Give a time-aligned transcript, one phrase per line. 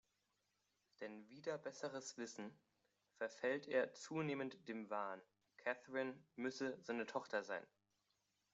[1.01, 2.51] Denn wider besseres Wissen
[3.17, 5.21] verfällt er zunehmend dem Wahn,
[5.57, 7.67] Catherine müsse seine Tochter sein.